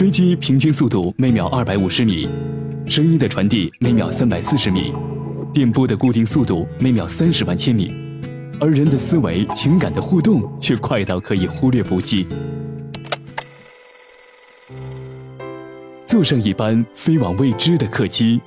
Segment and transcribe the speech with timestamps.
[0.00, 2.26] 飞机平均速度每秒二百五十米，
[2.86, 4.94] 声音的传递每秒三百四十米，
[5.52, 7.86] 电波的固定速度每秒三十万千米，
[8.58, 12.26] 而人的思维、情感的互动却快到可以忽略不计。
[16.06, 18.40] 坐上一班飞往未知的客机，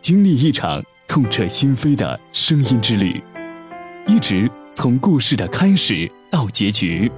[0.00, 3.22] 经历一场痛彻心扉的声音之旅，
[4.08, 7.08] 一直从故事的开始到结局。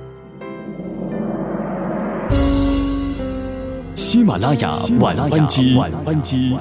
[4.12, 6.54] 喜马拉雅晚班机，晚班机，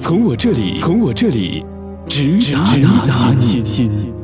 [0.00, 1.62] 从我这里，从我这里
[2.08, 4.23] 直达你心。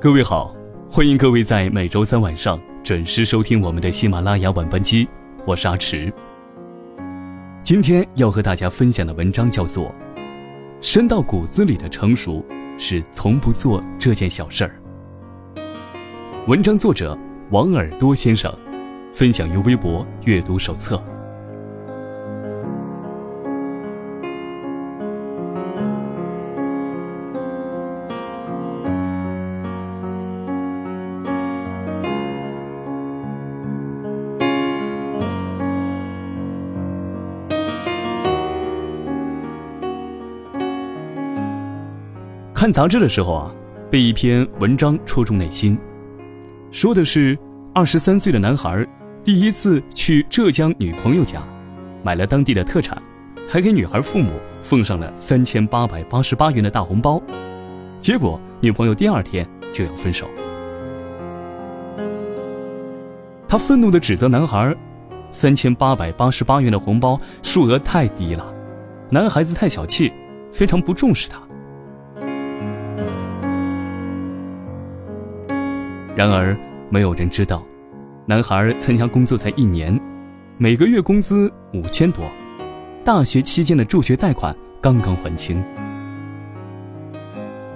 [0.00, 0.56] 各位好，
[0.88, 5.06] 欢迎各位在每周三晚上准时收听我们的喜马拉雅晚班机，
[5.44, 6.10] 我是阿迟。
[7.62, 9.88] 今天要和大家分享的文章叫做
[10.80, 12.42] 《深到骨子里的成熟
[12.78, 14.74] 是从不做这件小事儿》。
[16.46, 17.14] 文章作者
[17.50, 18.50] 王耳朵先生，
[19.12, 20.96] 分享于微博阅读手册。
[42.60, 43.50] 看杂志的时候啊，
[43.90, 45.78] 被一篇文章戳中内心，
[46.70, 47.38] 说的是
[47.72, 48.86] 二十三岁的男孩
[49.24, 51.42] 第一次去浙江女朋友家，
[52.02, 53.02] 买了当地的特产，
[53.48, 57.18] 还给女孩父母奉上了三千八百八十八元的大红包，
[57.98, 60.28] 结果女朋友第二天就要分手。
[63.48, 64.76] 他愤怒地指责男孩，
[65.30, 68.54] 三千八百八十八元的红包数额太低了，
[69.08, 70.12] 男孩子太小气，
[70.52, 71.40] 非常不重视他。
[76.20, 76.54] 然而，
[76.90, 77.64] 没有人知道，
[78.26, 79.98] 男孩参加工作才一年，
[80.58, 82.22] 每个月工资五千多，
[83.02, 85.64] 大学期间的助学贷款刚刚还清。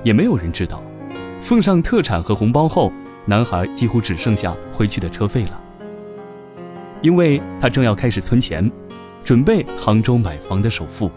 [0.03, 0.83] 也没有人知道，
[1.41, 2.93] 奉上特产和红包后，
[3.25, 5.59] 男孩几乎只剩下回去的车费了，
[7.01, 8.71] 因为他正要开始存钱，
[9.25, 11.11] 准备杭州买房的首付。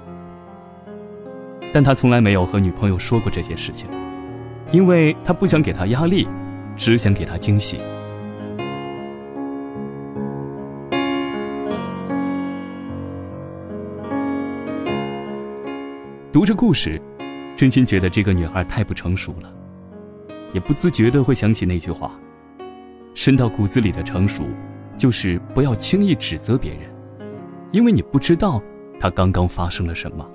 [1.73, 3.89] 但他从来没有和女朋友说过这件事情，
[4.71, 6.25] 因为他不想给她压力。
[6.77, 7.79] 只想给他惊喜。
[16.31, 17.01] 读着故事，
[17.55, 19.51] 真心觉得这个女孩太不成熟了，
[20.53, 22.11] 也不自觉的会想起那句话
[23.15, 24.43] ：“深到骨子里的成熟，
[24.95, 26.81] 就是不要轻易指责别人，
[27.71, 28.61] 因为你不知道
[28.99, 30.29] 他刚刚发生了什么。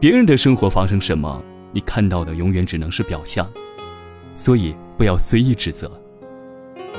[0.00, 1.40] 别人的生活发生什么。”
[1.72, 3.48] 你看到的永远只能是表象，
[4.36, 5.90] 所以不要随意指责。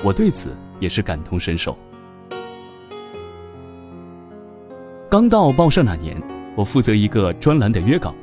[0.03, 1.77] 我对此也是感同身受。
[5.09, 6.21] 刚到报社那年，
[6.55, 8.13] 我负责一个专栏的约稿。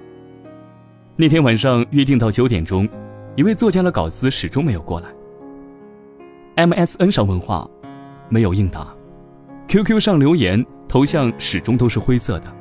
[1.16, 2.88] 那天晚上约定到九点钟，
[3.36, 5.08] 一位作家的稿子始终没有过来。
[6.56, 7.68] MSN 上问话，
[8.28, 8.88] 没有应答
[9.68, 12.52] ；QQ 上留言，头像始终都是灰色的。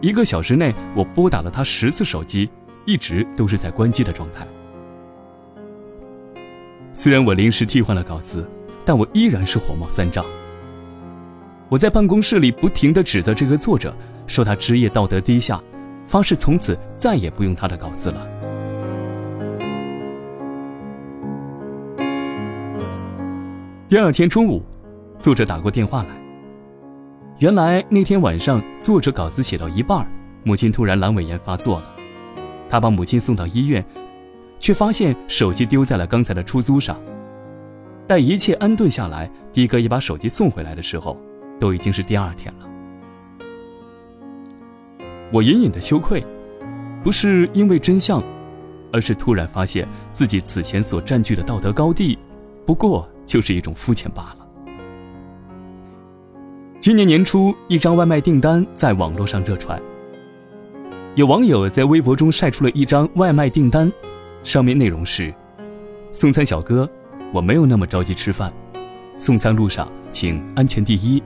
[0.00, 2.50] 一个小时内，我拨打了他十次手机。
[2.84, 4.46] 一直都是在关机的状态。
[6.92, 8.46] 虽然我临时替换了稿子，
[8.84, 10.24] 但我依然是火冒三丈。
[11.68, 13.94] 我在办公室里不停地指责这个作者，
[14.26, 15.58] 说他职业道德低下，
[16.04, 18.26] 发誓从此再也不用他的稿子了。
[23.88, 24.62] 第二天中午，
[25.18, 26.10] 作者打过电话来。
[27.38, 30.06] 原来那天晚上，作者稿子写到一半，
[30.44, 31.91] 母亲突然阑尾炎发作了。
[32.72, 33.84] 他把母亲送到医院，
[34.58, 36.98] 却发现手机丢在了刚才的出租上。
[38.06, 41.20] 待一切安顿下来，的哥也把手机送回来的时候，
[41.60, 42.66] 都已经是第二天了。
[45.30, 46.24] 我隐隐的羞愧，
[47.02, 48.22] 不是因为真相，
[48.90, 52.18] 而是突然发现自己此前所占据的道德高地，
[52.64, 54.46] 不过就是一种肤浅罢了。
[56.80, 59.78] 今年年初，一张外卖订单在网络上热传。
[61.14, 63.92] 有网友在微博中晒出了一张外卖订单，
[64.42, 65.32] 上面内容是
[66.10, 66.88] ：“送餐小哥，
[67.34, 68.50] 我没有那么着急吃饭，
[69.14, 71.22] 送餐路上请安全第一。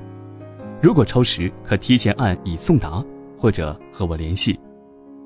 [0.83, 3.00] 如果超时，可提前按已送达
[3.38, 4.59] 或者和我联系。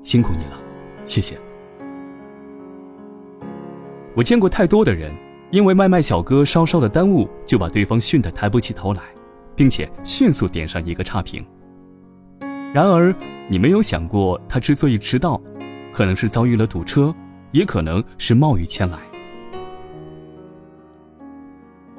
[0.03, 0.59] 辛苦你了，
[1.05, 1.35] 谢谢。”
[4.13, 5.11] 我见过太多的人，
[5.49, 9.01] 因为外卖小哥稍稍的耽误，就把对方训得抬不起头来，
[9.55, 11.43] 并且迅速点上一个差评。
[12.73, 13.13] 然而，
[13.49, 15.41] 你没有想过，他之所以迟到，
[15.91, 17.13] 可能是遭遇了堵车，
[17.51, 18.97] 也可能是冒雨前来。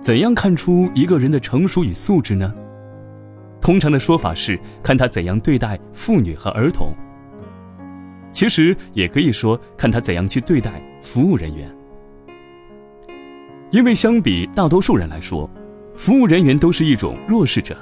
[0.00, 2.52] 怎样看出一个人的成熟与素质呢？
[3.60, 6.92] 通常的说法是看他怎样对待妇女和儿童。
[8.32, 11.70] 其实也可以说看他怎样去对待服务人员。
[13.70, 15.48] 因为相比大多数人来说，
[15.94, 17.76] 服务人员都是一种弱势者。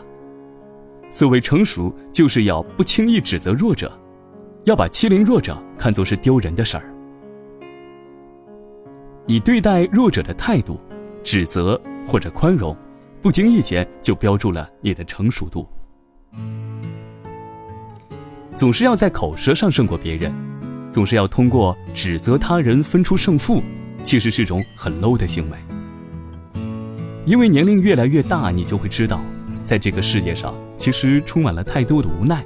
[1.11, 3.93] 所谓成熟，就是要不轻易指责弱者，
[4.65, 6.95] 要把欺凌弱者看作是丢人的事儿。
[9.27, 10.81] 你对待弱者的态度，
[11.23, 12.77] 指责或者宽容，
[13.21, 15.69] 不经意间就标注了你的成熟度。
[18.55, 20.33] 总是要在口舌上胜过别人，
[20.93, 23.63] 总是要通过指责他人分出胜负，
[24.03, 25.59] 其实是种很 low 的行为。
[27.25, 29.21] 因为年龄越来越大，你就会知道，
[29.65, 32.43] 在这个世界上，其实充满了太多的无奈。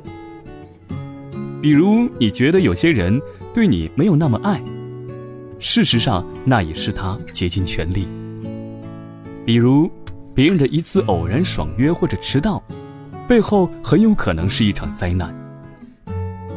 [1.63, 3.23] 比如，你觉得有些人
[3.55, 4.61] 对你没有那么爱，
[5.61, 8.09] 事实上，那也是他竭尽全力。
[9.47, 9.89] 比如，
[10.35, 12.61] 别人的一次偶然爽约或者迟到，
[13.29, 15.33] 背后很有可能是一场灾难。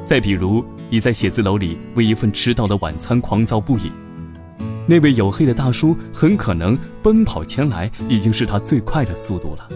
[0.03, 3.91] 再比如，你在写字楼里为一份迟到的晚餐狂躁不已。
[4.87, 9.69] 那位黝黑的大叔很可能奔跑前来，已经是他最快的速度了。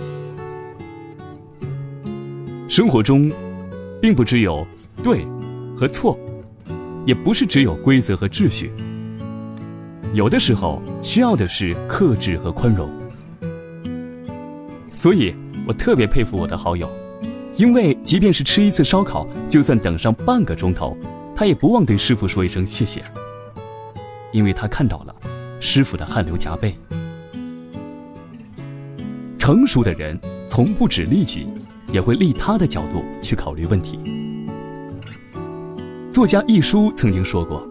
[2.71, 3.29] 生活中，
[4.01, 4.65] 并不只有
[5.03, 5.27] 对
[5.75, 6.17] 和错，
[7.05, 8.71] 也不是只有规则和秩序。
[10.13, 12.89] 有的时候需要的是克制和宽容。
[14.89, 15.35] 所以
[15.67, 16.89] 我特别佩服我的好友，
[17.57, 20.97] 因为即便是吃一次烧烤，就算等上半个钟头，
[21.35, 23.03] 他也不忘对师傅说一声谢谢。
[24.31, 25.13] 因为他看到了
[25.59, 26.73] 师傅的汗流浃背。
[29.37, 31.45] 成熟的人从不只利己，
[31.91, 33.99] 也会利他的角度去考虑问题。
[36.11, 37.67] 作家一书曾经说过，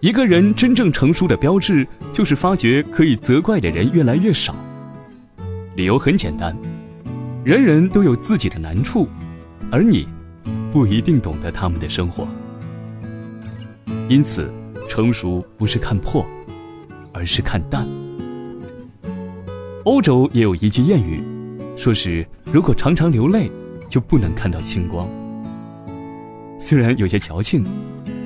[0.00, 4.54] 一个人真正成熟的标志，就是发觉可以责怪的人越来越少。
[5.76, 6.56] 理由很简单，
[7.44, 9.08] 人人都有自己的难处，
[9.70, 10.06] 而你
[10.70, 12.26] 不一定懂得他们的生活，
[14.08, 14.50] 因此。
[14.88, 16.26] 成熟不是看破，
[17.14, 17.88] 而是看淡。
[19.84, 21.22] 欧洲也有一句谚语，
[21.78, 23.50] 说是如果常常流泪，
[23.88, 25.08] 就不能看到星光。
[26.58, 27.64] 虽然有些矫情，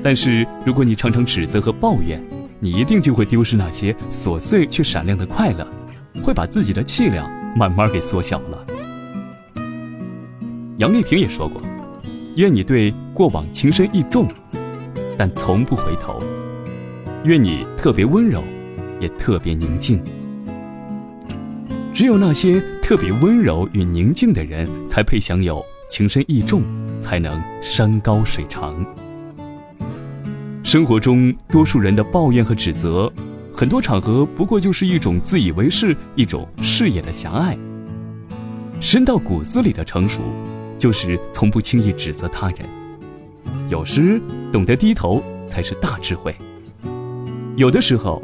[0.03, 2.21] 但是如果你常常指责和抱怨，
[2.59, 5.65] 你一定就会丢失那些琐碎却闪亮的快乐，
[6.25, 8.67] 会把自己的气量慢慢给缩小了。
[10.79, 11.63] 杨丽萍也说过
[12.35, 14.27] ：“愿你对过往情深意重，
[15.17, 16.21] 但从不回头。”
[17.23, 18.43] 愿你特别温柔，
[19.01, 20.03] 也特别宁静。
[21.95, 26.63] 只有那些特别温柔与宁静的人，才配享有情深意重，
[27.01, 28.77] 才能山高水长。
[30.63, 33.13] 生活中，多数人的抱怨和指责，
[33.53, 37.59] 很多场合不过就是一种自以为是，一种视野的狭隘。
[38.81, 40.23] 深到骨子里的成熟，
[40.79, 42.59] 就是从不轻易指责他人。
[43.69, 46.33] 有时懂得低头，才是大智慧。
[47.57, 48.23] 有的时候，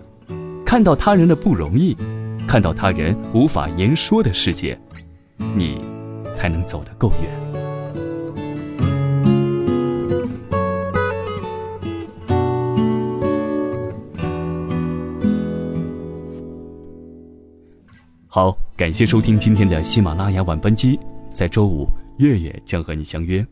[0.64, 1.97] 看到他人的不容易，
[2.52, 4.78] 看到他人无法言说的世界，
[5.56, 5.82] 你
[6.37, 7.30] 才能走得够远。
[18.26, 23.42] 好，感谢收听今天的喜马拉雅晚班机，在周五，月月将和你相约。